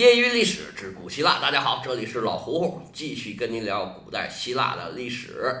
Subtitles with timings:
[0.00, 5.54] 业余历史之古希腊，大家好，这里是老胡胡，继续跟您聊古代希腊的历史。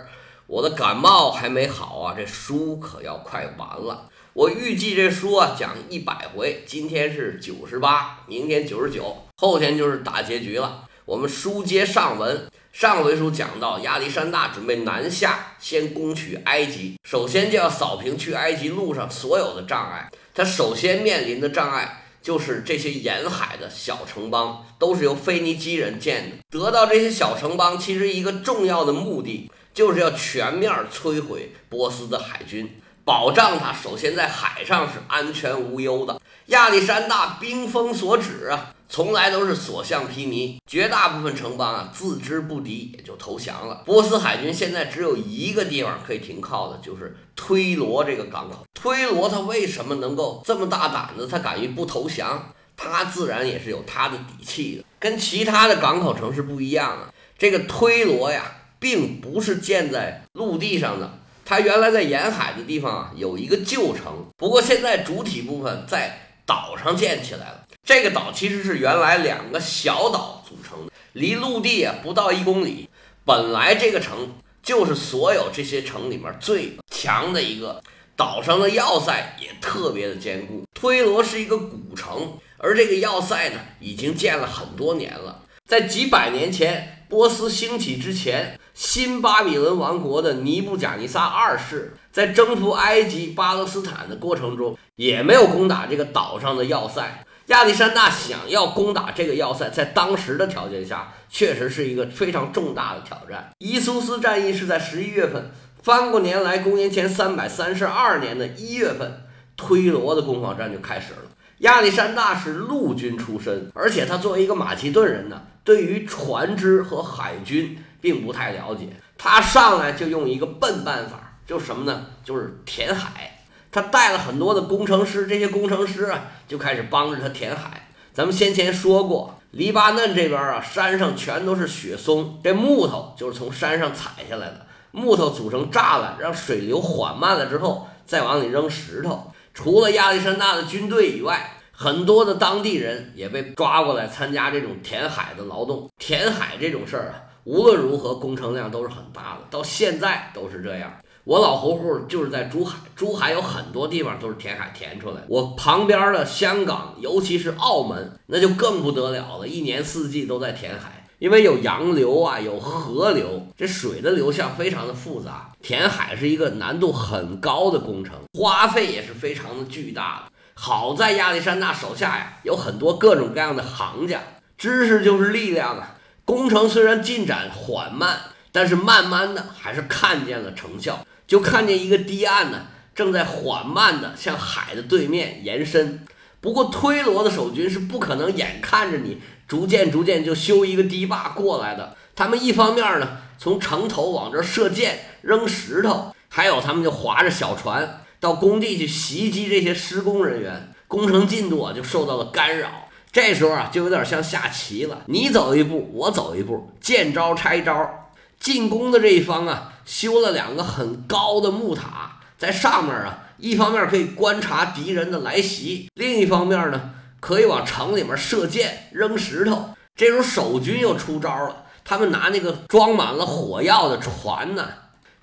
[0.46, 4.08] 我的感冒还没好啊，这书可要快完了。
[4.32, 10.88] 我预计这书啊讲一百回，今天是九十八，明天九十九，后天就是大结局了。
[11.04, 20.10] 我们书接上文，上回书讲到亚历山大准备南下，先攻取埃及，首先就要扫平去埃及路上所有的障碍。
[20.34, 21.99] 他首先面临的障碍。
[22.22, 26.36] 就是这些沿海的小城邦都是由腓尼基人建的。
[26.50, 32.76] 得到这些小城邦，其实一个重要的目的就是要全面摧毁波斯的海军，
[33.10, 36.20] 保障他首先在海上是安全无忧的。
[36.46, 38.72] 亚历山大兵锋所指啊。
[38.88, 43.82] 从来都是所向披靡，绝大部分城邦啊自知不敌，也就投降了。
[43.84, 48.64] 波斯海军现在只有一个地方可以停靠的，就是推罗这个港口。
[48.74, 51.26] 推罗他为什么能够这么大胆子？
[51.26, 52.52] 他敢于不投降？
[52.76, 54.84] 他自然也是有他的底气的。
[55.00, 58.44] 跟其他的港口城市不一样啊，这个推罗呀，
[58.80, 61.19] 并不是建在陆地上的，
[61.50, 67.64] 它原来在沿海的地方啊有一个旧城，不过现在主体部分在岛上建起来了。
[67.82, 72.88] 这个岛其实是原来两个小岛组成的，离陆地啊不到一公里。
[73.24, 77.82] 本来这个城就是所有这些城里面最强的一个，
[78.14, 80.62] 岛上的要塞也特别的坚固。
[80.72, 85.42] 推罗是一个古城，而这个要塞呢已经建了很多年了。
[85.66, 97.22] 在几百年前波斯兴起之前，新巴比伦王国的尼布甲尼撒二世在征服埃及、巴勒斯坦的过程中，也没有攻打这个岛上的要塞。
[97.48, 103.50] 亚历山大想要攻打这个要塞，在当时的条件下，确实是一个非常重大的挑战。
[103.58, 105.50] 伊苏斯战役是在十一月份，
[105.82, 109.24] 翻过年来，公元前三百三十二年的一月份，
[109.58, 111.18] 推罗的攻防战就开始了。
[111.58, 118.88] 亚历山大是陆军出身，而且他作为一个马其顿人呢，对于船只和海军并不太了解。
[119.18, 122.06] 他上来就用一个笨办法，就是什么呢？
[122.24, 123.44] 就是填海。
[123.72, 127.88] 他带了很多的工程师，这些工程师啊就开始帮着他填海。
[128.12, 139.32] 咱们先前说过，黎巴嫩这边啊，山上全都是雪松，这木头就是从山上采下来的，木头组成栅栏，让水流缓慢了之后，再往里扔石头。
[139.54, 145.88] 除了亚历山大的军队以外，很多的当地人也被抓过来参加这种填海的劳动。
[145.98, 150.92] 填海这种事儿啊，无论如何工程量都是很大的，到现在都是这样。
[151.24, 155.22] 我老胡胡就是在珠海，珠海有很多地方都是填海填出来。
[155.26, 165.50] 我旁边的香港，尤其是澳门，那就更不得了了，一年四季都在填海，因为有洋流啊，有河流，这水的流向非常的复杂。
[165.62, 170.32] 填海是一个难度很高的工程，花费也是非常的巨大的。
[170.62, 174.20] 好在亚历山大手下呀，有很多各种各样的行家，
[174.58, 175.96] 知识就是力量啊。
[176.26, 178.20] 工程虽然进展缓慢，
[178.52, 181.06] 但是慢慢的还是看见了成效。
[181.26, 186.04] 就看见一个堤岸呢，正在缓慢地向海的对面延伸。
[186.42, 191.96] 不过推罗的守军是不可能眼看着你逐渐逐渐就修一个堤坝过来的。
[192.14, 202.68] 他们一方面呢，从城头往这射箭、扔石头，还有他们就划着小船到工地去袭击这些施工人员，工程进度啊就受到了干扰。
[203.10, 208.08] 这时候啊，就有点像下棋了，你走一步，我走一步，见招拆招。
[208.38, 219.70] 进攻的这一方啊，修了两个很高的木塔，在上面啊，一方面可以观察敌人的来袭，另一方面呢，可以往城里面射箭、扔石头。
[219.96, 224.68] 这时候守军又出招了，他们拿那个装满了火药的船呢，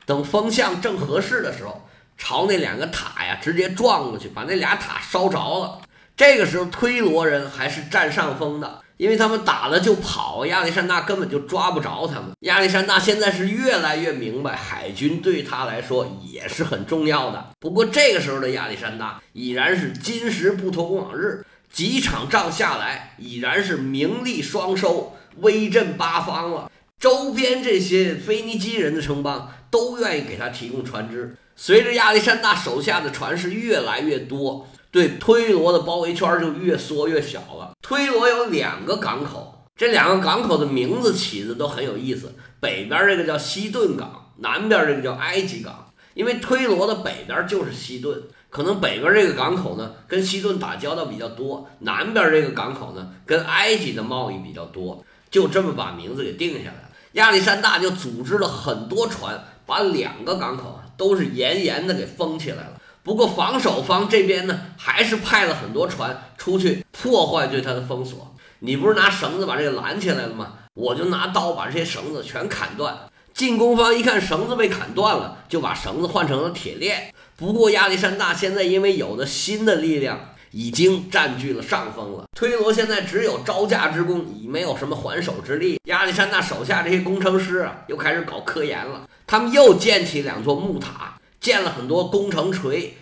[0.06, 1.87] 等风向正合适的时候，
[2.18, 5.80] 朝那两个塔呀直接撞过去，把那俩塔烧着了。
[6.16, 8.82] 这个时候推罗人还是占上风的。
[8.98, 12.32] 因为他们打了就跑，亚历山大根本就抓不着他们。
[12.40, 17.50] 亚历山大现在是越来越明白，海军对他来说也是很重要的。
[17.60, 26.72] 不过这个时候的亚历山大已然是今时不同往日，几场仗下来，已然是名利双收，威震八方了。
[27.00, 31.38] 周边这些腓尼基人的城邦都愿意给他提供船只。
[31.58, 34.66] 随着亚历山大手下的船是越来越多。
[34.90, 37.72] 对推罗的包围圈就越缩越小了。
[37.82, 42.34] 推罗有两个港口，这两个港口的名字起的都很有意思。
[42.62, 45.86] 北边这个叫西顿港，南边这个叫埃及港。
[46.14, 56.90] 因为推罗的北边就是西顿，可能北边这个港口呢跟西顿打交道比较多，南边这个港口呢跟埃及的贸易比较多，就这么把名字给定下来。
[57.12, 62.82] 亚历山大就组织了很多船，把两个港口都是严严的给封起来了。
[63.04, 68.36] 不过防守方这边呢，还是派了很多船出去破坏对他的封锁。
[68.60, 70.54] 你不是拿绳子把这个拦起来了吗？
[70.74, 72.98] 我就拿刀把这些绳子全砍断。
[73.34, 77.14] 进攻方一看绳子被砍断了，就把绳子换成了铁链。
[77.36, 82.26] 不过亚历山大现在因为有了新的力量，已经占据了上风了。
[82.36, 85.80] 推罗现在只有招架之功，已没有什么还手之力。
[85.84, 89.08] 亚历山大手下这些工程师啊，又开始搞科研了。
[89.28, 92.98] 他们又建起两座木塔，建了很多工程锤、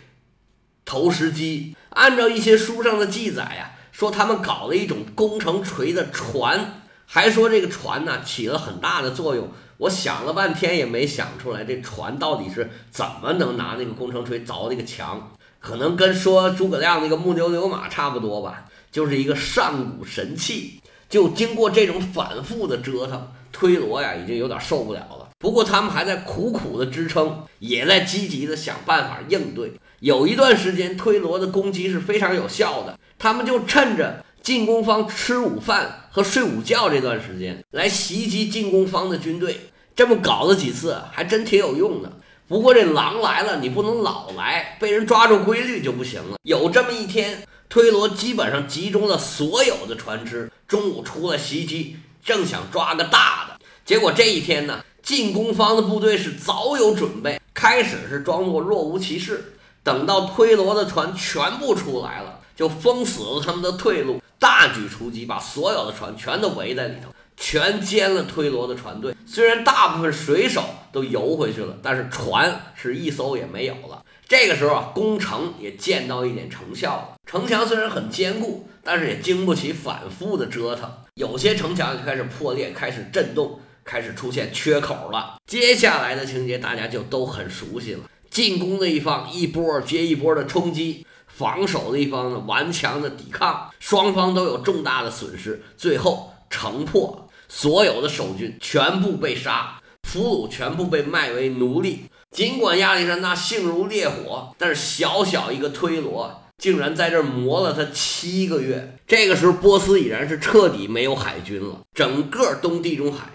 [0.83, 1.77] 投石机。
[1.91, 9.49] 按照一些书上的记载呀，说他们搞了一种工程锤的船，还说这个船呢起了很大的作用。
[9.77, 15.31] 我想了半天也没想出来，这船到底是怎么能拿那个工程锤凿那个墙？
[15.65, 20.79] 可能跟说诸葛亮那个木牛流马差不多吧，就是一个上古神器。
[21.09, 25.29] 就经过这种反复的折腾，推罗呀已经有点受不了了。
[25.39, 29.73] 不过他们还在苦苦的支撑，也在积极的想办法应对。
[30.01, 34.23] 有一段时间，推罗的攻击是非常有效的，他们就趁着。
[34.43, 39.59] 进攻方吃午饭和睡午觉这段时间来袭击进攻方的军队，
[39.95, 42.11] 这么搞了几次，还真挺有用的。
[42.47, 46.37] 不过这狼来了，你不能老来，被人抓住规律就不行了。
[46.43, 53.59] 有这么一天，推罗基本上集中了所有的船只，中午出来袭击，正想抓个大的。
[53.83, 64.21] 结果这一天呢，进攻方的部队是早有准备，开始是装作若无其事，等到推罗的船全部出来了，就封死了他们的退路。
[64.37, 69.15] 大举出击，把所有的船全都围在里头，全歼了推罗的船队。
[69.25, 74.03] 虽然大部分水手都游回去了，但是船是一艘也没有了。
[74.27, 77.15] 这个时候啊，攻城也见到一点成效了。
[77.25, 85.35] 城墙虽然很坚固，但是也经不起反复的折腾，有些城墙就开始破裂，开始震动，开始出现缺口了。
[85.45, 91.05] 接下来的情节大家就都很熟悉了：进攻的一方一波接一波的冲击。
[91.27, 102.05] 防守的一方呢，顽强的抵抗，双方都有重大的损失，最后城破，所有的守军全部被杀，俘虏全部被卖为奴隶。
[102.31, 108.97] 尽管亚历山大性如烈火，但是小小一个推罗，竟然在这磨了他七个月。
[109.07, 113.27] 这个时候，波斯已然是彻底没有海军了，整个东地中海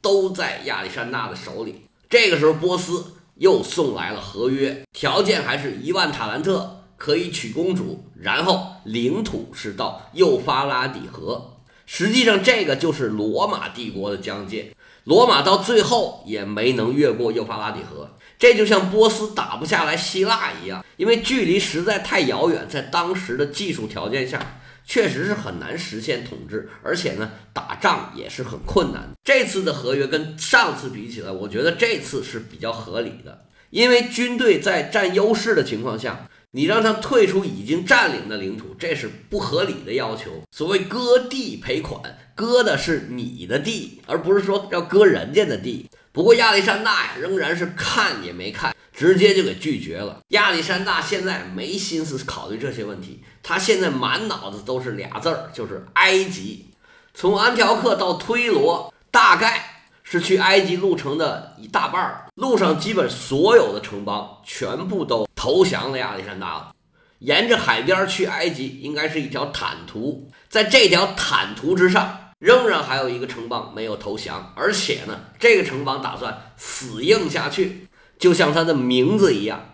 [0.00, 1.82] 都在亚历山大的手里。
[2.08, 6.72] 这个时候，波斯又送来了合约，条件还是一万塔兰特。
[6.98, 11.55] 可以娶公主，然后领土是到幼发拉底河。
[11.86, 14.72] 实际上，这个就是罗马帝国的疆界。
[15.04, 18.10] 罗马到最后也没能越过幼发拉底河，
[18.40, 29.08] 这就像波斯打不下来希腊一样，因为距离实在太遥远，在当时的技术条件下，确实是很难实现统治，而且呢，打仗也是很困难。
[29.22, 36.28] 这次的合约跟上次比起来，我觉得这次是比较合理的，因为军队在占优势的情况下。
[36.52, 40.30] 你让他退出已经占领的领土，这是不合理的要求。
[40.50, 42.00] 所谓割地赔款，
[42.34, 45.88] 割的是你的地，而不是说要割人家的地。
[46.12, 50.20] 不过亚历山大呀，仍然是看也没看，直接就给拒绝了。
[50.28, 56.66] 亚历山大现在没心思考虑这些问题，他现在满脑子都是俩字儿，就是埃及。
[57.12, 59.72] 从安条克到推罗，大概。
[60.08, 66.72] 是去埃及路程的一大半儿，路上基本所有的城邦全部都投降了亚历山大了。
[67.20, 77.86] 沿着海边去埃及，应该是一条坦途，在这条坦途之上，仍然还有一个城邦没有投降，而且呢，这个城邦打算死硬下去，
[78.18, 79.64] 就像它的名字一样，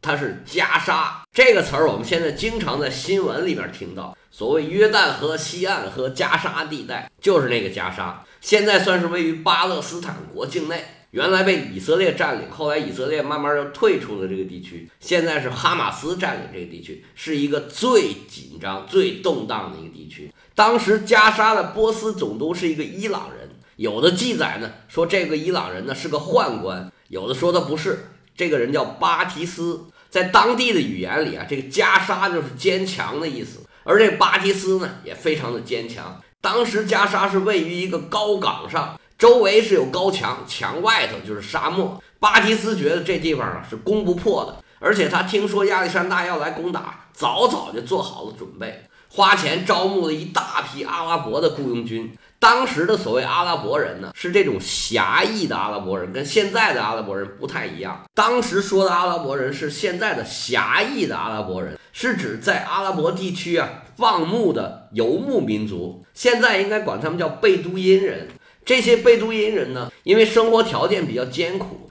[0.00, 8.24] 它是加沙这个词儿，我们现在经常在新闻里面听到，所谓约旦河西岸和加沙地带，就是那个加沙。
[8.40, 20.32] 现在算是位于巴勒斯坦国境内，原来被以色列占领，后来以色列慢慢又退出了这个地区，现在是哈马斯占领这个地区，是一个最紧张、最动荡的一个地区。
[20.54, 36.20] 当时加沙的波斯总督是一个伊朗人，有的记载呢说这个伊朗人呢是个宦官，有的说他不是，这个人叫巴提斯，在当地的语言里啊，这个加沙就是坚强的意思，而这巴提斯呢也非常的坚强。
[36.40, 42.00] 当时加沙是位于一个高岗上，周围是有高墙，墙外头就是沙漠。
[42.20, 52.16] 巴基斯觉得这地方啊是攻不破的，而且他听说亚历山大要来攻打，早早就做好了准备，花钱招募了一大批阿拉伯的雇佣军。
[52.40, 58.04] 当时的所谓阿拉伯人呢，是这种狭义的阿拉伯人，跟现在的阿拉伯人不太一样。
[58.14, 66.04] 当时说的阿拉伯人是现在的狭义的阿拉伯人，是指在阿拉伯地区啊放牧的游牧民族。
[66.14, 68.28] 现在应该管他们叫贝都因人。
[68.64, 71.87] 这些贝都因人呢，因为生活条件比较艰苦，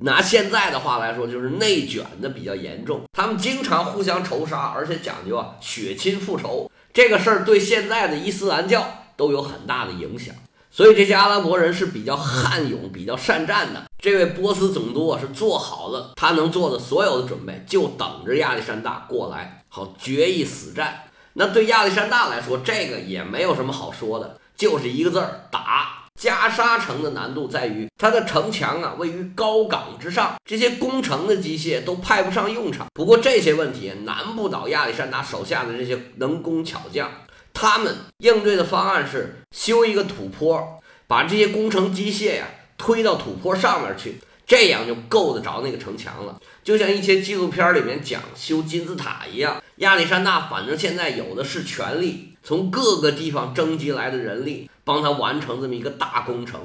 [0.00, 3.02] 拿现在的话来说，就是内卷的比较严重。
[3.12, 6.70] 他们经常互相仇杀，而且讲究啊血亲复仇。
[6.92, 8.86] 这个事儿对现在的伊斯兰教。
[9.18, 10.32] 都有很大的影响。
[10.70, 13.82] 所以这些阿拉伯人是比较悍勇、比较善战的。
[13.98, 21.02] 这位波斯总督啊，是做好了他能做的所有的准备，就等着亚历山大过来，好决一死战。
[21.32, 25.97] 那对亚历山大来说，这个也没有什么好说的，就是一个字儿打。
[26.18, 32.88] 加沙城的难度在于它的城墙啊位于高岗之上，这些攻城的机械都派不上用场。
[32.92, 37.08] 不过这些问题难不倒亚历山大手下的这些能工巧匠，
[37.54, 46.36] 他们应对的方案是修一个土坡，把这些工程机械呀推到土坡上面去，这样就够得着那个城墙了。
[46.64, 54.70] 就像一些纪录片里面讲修金字塔一样，亚历山大反正现在有的是权力，从各个地方征集来的人力。
[54.84, 56.58] 帮他完成这么一个大工程，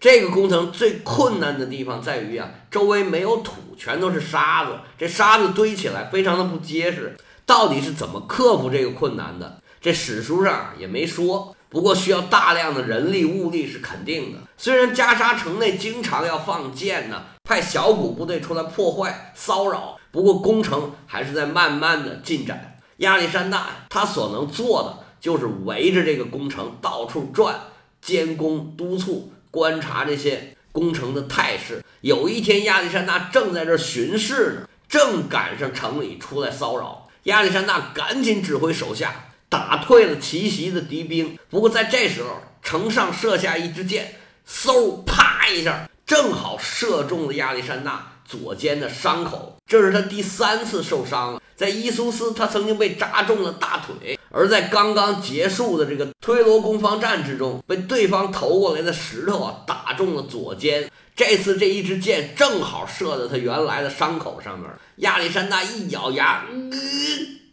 [0.00, 7.14] 这个工程最困难的地方在于啊，周围没有土，全都是沙子，这沙子堆起来非常的不结实。
[7.44, 9.60] 到底是怎么克服这个困难的？
[9.78, 11.54] 这史书上也没说。
[11.68, 14.38] 不过需要大量的人力物力是肯定的。
[14.56, 22.78] 虽然加沙城内经常要放箭呢，派小股部队出来破坏骚扰，不过工程还是在慢慢的进展。
[22.96, 25.04] 亚历山大他所能做的。
[25.18, 27.58] 就是围着这个工程到处转，
[28.00, 31.82] 监工督促，观察这些工程的态势。
[32.02, 41.36] 有一天，亚历山大正在这巡视呢，正赶上城里出来骚扰，亚历山大赶紧指挥手下打退了奇袭的敌兵。
[41.50, 42.28] 不过在这时候，
[42.62, 44.14] 城上射下一支箭，
[44.48, 49.56] 嗖，啪一下，正好射中了亚历山大左肩的伤口。
[49.66, 51.42] 这是他第三次受伤了。
[51.54, 60.90] 在伊苏斯，他曾经被扎中了大腿；而在刚刚结束的这个推罗攻防战之中，被对方投过来的石头啊打中了左肩。
[61.14, 64.70] 这次这一支箭正好射在他原来的伤口上面。
[64.96, 66.44] 亚历山大一咬牙，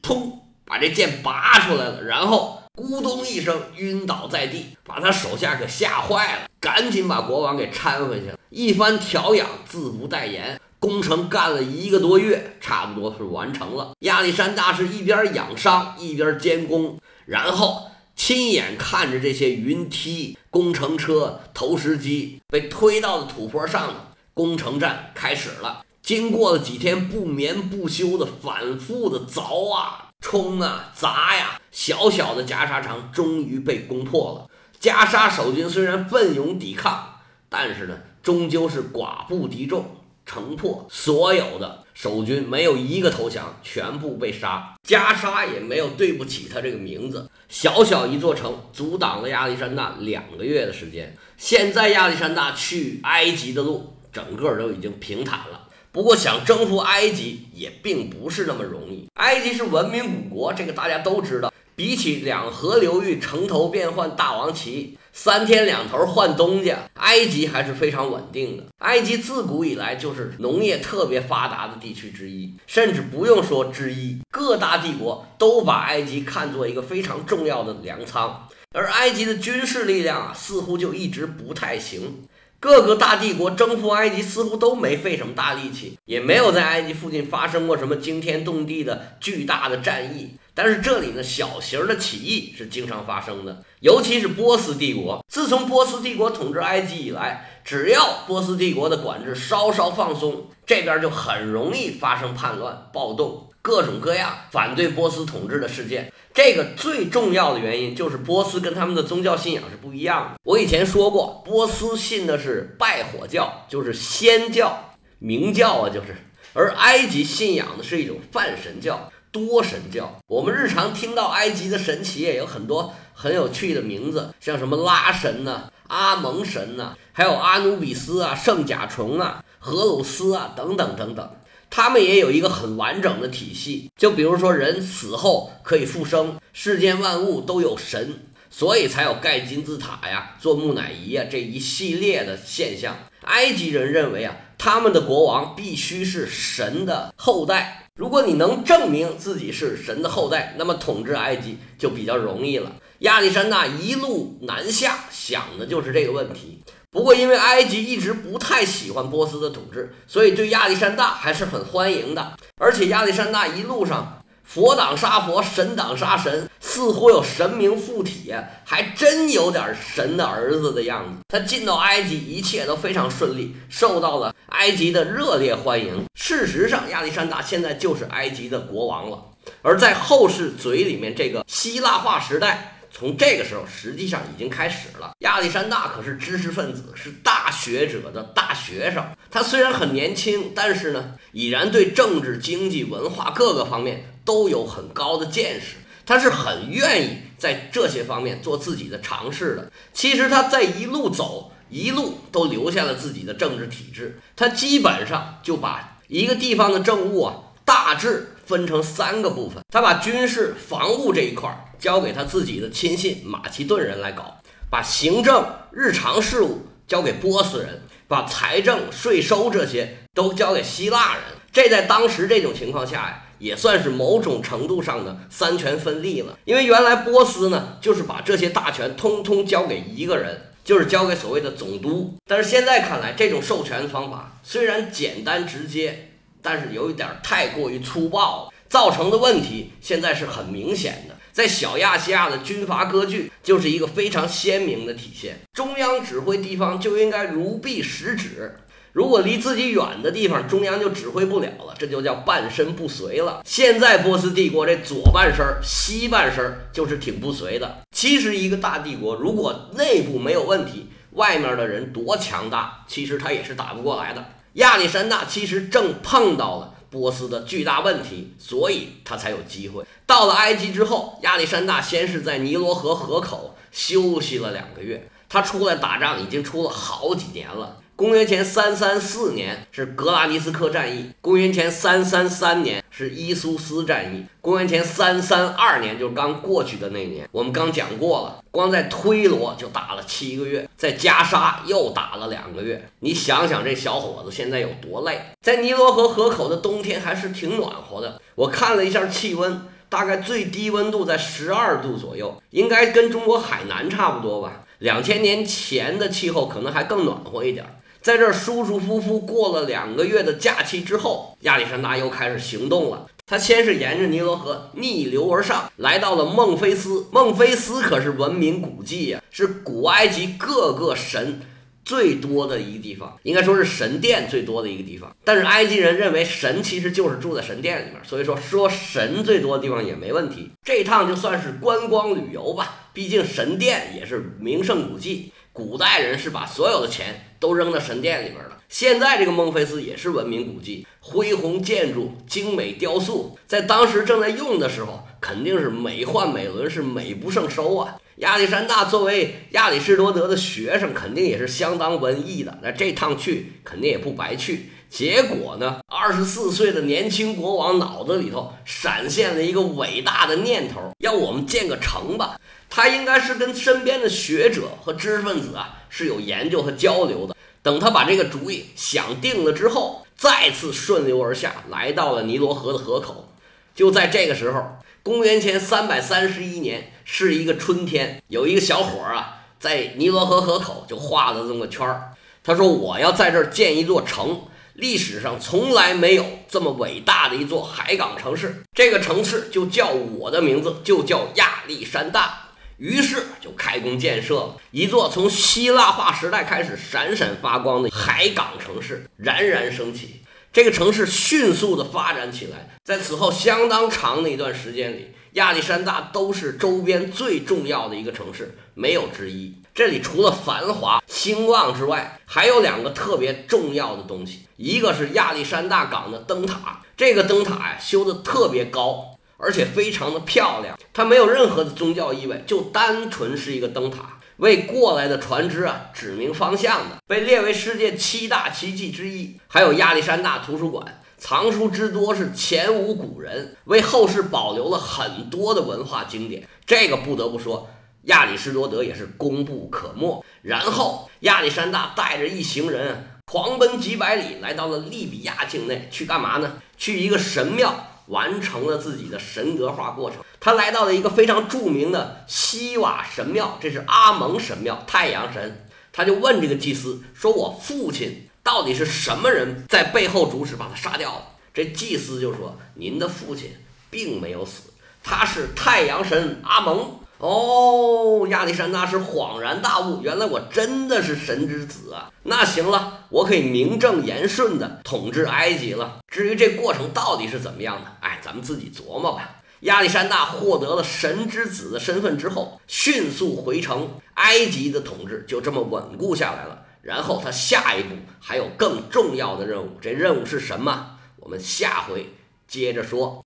[0.02, 0.34] 砰，
[0.66, 8.38] 把这箭拔出来了，然后咕咚一声晕倒在地，把他手下可吓坏了，赶紧把国王给搀回去了。
[8.50, 10.60] 一番调养，自不待言。
[10.84, 13.94] 工程干了一个多月，差不多是完成了。
[14.00, 17.84] 亚历山大是一边养伤一边监工，然后
[18.18, 24.10] 亲眼看着这些云梯、工程车、投石机被推到了土坡上了。
[24.34, 25.86] 工程战开始了。
[26.02, 34.52] 经过了几天不眠不休的反复的凿啊、冲啊、砸呀，小小的加沙城终于被攻破了。
[34.82, 39.86] 加沙守军虽然奋勇抵抗，但是呢，终究是寡不敌众。
[40.26, 44.74] 城破，所有的守军没有一个投降，全部被杀。
[44.84, 47.30] 加沙也没有对不起他这个名字。
[47.50, 51.16] 小小一座城，阻挡了亚历山大两个月的时间。
[51.38, 55.68] 现在亚历山大去埃及的路，整个都已经平坦了。
[55.92, 59.08] 不过想征服埃及也并不是那么容易。
[59.16, 61.54] 埃及是文明古国，这个大家都知道。
[61.76, 64.98] 比起两河流域城头变换大王旗。
[65.16, 68.64] 三天两头换东家，埃及还是非常稳定的。
[68.80, 78.48] 埃及自古以来就是农业特别发达的地区之一，甚至不用说之一，各大帝国都把埃及看作一个非常重要的粮仓。
[78.74, 82.24] 而埃及的军事力量啊，似乎就一直不太行。
[82.60, 90.32] 各个大帝国征服埃及似乎都没费什么大力气，也没有在埃及附近发生过什么惊天动地的巨大的战役。
[90.56, 95.24] 但是这里呢，小型的起义是经常发生的，尤其是波斯帝国。
[95.28, 106.12] 自从波斯帝国统治埃及以来，只要波斯帝国的管制稍稍放松，这边就很容易发生叛乱、暴动，各种各样反对波斯统治的事件。
[106.36, 110.40] 这个最重要的原因就是波斯跟他们的宗教信仰是不一样的。
[110.44, 116.14] 我以前说过，波斯信的是拜火教，就是仙教、明教啊，就是；
[116.54, 119.12] 而埃及信仰的是一种泛神教。
[119.34, 131.30] 多神教，我们日常听到埃及的神祇也有很多很有趣的名字，像什么拉神呐、阿蒙神呐，还有阿努比斯啊、圣甲虫啊、荷鲁斯啊等等等等。
[131.72, 138.20] 他们也有一个很完整的体系，就比如说人死后可以复生，世间万物都有神，
[138.52, 142.96] 所以才有盖金字塔呀、做木乃伊呀这一系列的现象。
[143.22, 147.90] 埃及人认为啊，他们的国王必须是神的后代。
[147.96, 152.72] 如果你能证明自己是神的后代，那么统治埃及就比较容易了。
[153.00, 156.62] 亚历山大一路南下，想的就是这个问题。
[156.92, 162.32] 不过，因为埃及一直不太喜欢波斯的统治，所以对亚历山大还是很欢迎的。
[162.56, 164.23] 而且，亚历山大一路上。
[164.44, 168.34] 佛挡杀佛，神挡杀神，似乎有神明附体，
[168.64, 171.20] 还真有点神的儿子的样子。
[171.28, 176.06] 他进到埃及，一切都非常顺利，受到了埃及的热烈欢迎。
[176.16, 179.24] 事实上，亚历山大现在就是埃及的国王了。
[179.62, 182.70] 而在后世嘴里面，这个希腊化时代。
[183.04, 185.12] 从这个时候实际上已经开始了。
[185.20, 189.06] 亚历山大可是知识分子，是大学者的大学生。
[189.30, 195.76] 他虽然很年轻，但是呢，已然对政治、经济、文化各个方面都有很高的见识。
[196.06, 199.70] 他是很愿意在这些方面做自己的尝试的。
[199.92, 204.18] 其实他在一路走，一路都留下了自己的政治体制。
[204.38, 209.64] 他基本上就把一个地方的政务啊，大致分成三个部分。
[209.72, 214.38] 他把军事、防务这一块儿交给他自己的亲信马其顿人来搞，
[214.70, 221.24] 把行政、日常事务交给波斯人，把财政、税收这些都交给希腊人。
[221.52, 223.20] 这在当时这种情况下呀。
[223.40, 232.16] 也算是某种程度上的三权分立了，因为原来波斯呢，就是把这些大权通通交给一个人，就是交给所谓的总督。
[232.26, 236.13] 但是现在看来，这种授权方法虽然简单直接，
[236.44, 241.16] 但是有一点太过于粗暴了，造成的问题现在是很明显的。
[241.32, 248.56] 在小亚细亚的军阀割据就是一个非常鲜明的体现，中央指挥地方就应该如臂使指。
[248.92, 253.42] 如果离自己远的地方，中央就指挥不了了，这就叫半身不遂了。
[253.44, 257.80] 现在波斯帝国这左半身、西半身就是挺不遂的。
[257.92, 264.24] 其实一个大帝国，如果内部没有问题，外面的人多强大，其实他也是打不过来的。
[264.54, 269.84] 亚历山大其实正碰到了波斯的巨大问题，所以他才有机会。
[270.06, 277.78] 到了埃及之后，亚历山大先是在尼罗河河口休息了两个月，他出来打仗已经出了好几年了。
[277.96, 292.84] 公元前三三四年是格拉尼斯克战役，公元前三三三年是伊苏斯战役，公元前三三二年就是刚过去的那年，我们刚讲过了，光在推罗就打了七个月，在加沙又打了两个月。
[293.02, 295.22] 你想想这小伙子现在有多累？
[295.42, 304.64] 在尼罗河河口的冬天还是挺暖和的，我看了一下气温，大概最低温度在十二度左右，应该跟中国海南差不多吧？
[304.80, 307.64] 两千年前的气候可能还更暖和一点。
[308.04, 313.08] 在这儿舒舒服服过了两个月的假期之后，亚历山大又开始行动了。
[313.26, 317.08] 他先是沿着尼罗河逆流而上，来到了孟菲斯。
[317.14, 321.40] 孟菲斯可是文明古迹呀，是古埃及各个神
[321.86, 325.16] 最多的一个地方，应该说是神殿最多的一个地方。
[325.24, 330.52] 但是埃及人认为神其实就是住在神殿里面，所以说说神最多的地方也没问题。
[330.66, 335.32] 这趟就算是观光旅游吧，毕竟神殿也是名胜古迹。
[335.54, 338.58] 古代人是把所有的钱都扔到神殿里边了。
[338.68, 347.96] 现在这个孟菲斯也是文明古迹，恢宏建筑、精美雕塑，在当时正在用的时候，肯定是美奂美轮，是美不胜收啊。
[348.18, 352.58] 亚历山大作为亚里士多德的学生，肯定也是相当文艺的。
[352.64, 354.72] 那这趟去肯定也不白去。
[354.90, 362.40] 结果呢，二十四岁的年轻国王脑子里头闪现了一个伟大的念头，要我们建个城吧。
[362.76, 367.36] 他应该是跟身边的学者和知识分子啊是有研究和交流的。
[367.62, 373.32] 等他把这个主意想定了之后，再次顺流而下来到了尼罗河的河口。
[373.76, 382.14] 就在这个时候，公元前三百三十一年是一个春天，有一个小伙儿啊在尼罗河河口就画了这么个圈儿。
[382.44, 388.64] 他说：“我要在这儿建一座城，历史上从来没有这么伟大的一座海港城市。
[388.74, 392.40] 这个城市就叫我的名字，就叫亚历山大。”
[392.84, 400.20] 于是就开工建设了一座从希腊化时代开始闪闪发光的海港城市，冉冉升起。
[400.52, 409.54] 这个城市迅速的发展起来，在此后相当长的一段时间里，亚历山大都是周边最重要的一个城市，没有之一。
[409.74, 419.13] 这里除了繁华兴旺之外，还有两个特别重要的东西，一个是亚历山大港的灯塔，这个灯塔呀修的特别高。
[419.44, 429.38] 而且非常的漂亮，它没有任何的宗教意味，就单纯是一个灯塔，为过来的船只啊指明方向的，被列为世界七大奇迹之一。
[429.48, 436.48] 还有亚历山大图书馆，藏书之多是前无古人，为后世保留了很多的文化经典。
[436.66, 437.70] 这个不得不说，
[438.04, 440.24] 亚里士多德也是功不可没。
[440.42, 446.54] 然后亚历山大带着一行人狂奔几百里，来到了利比亚境内，去干嘛呢？
[446.78, 447.88] 去一个神庙。
[448.08, 455.66] 完成了自己的神格化过程，他来到了一个非常著名的西瓦神庙，这是阿蒙神庙，太阳神。
[455.92, 463.56] 他就问这个祭司说：“我父亲到底是什么人在背后主使把他杀掉了？”这祭司就说：“您的父亲
[463.90, 464.72] 并没有死，
[465.04, 472.12] 他是太阳神阿蒙。”哦，亚历山大是恍然大悟，原来我真的是神之子啊！
[472.24, 476.00] 那行了，我可以名正言顺的统治埃及了。
[476.08, 479.44] 至于这过程到底是怎么样的，哎，咱们自己琢磨吧。
[479.60, 486.66] 亚历山大获得了神之子的身份之后，迅速回城，埃及的统治就这么稳固下来了。
[486.82, 490.98] 然后他下一步还有更重要的任务，这任务是什么？
[491.18, 492.16] 我们下回
[492.48, 493.22] 接着说。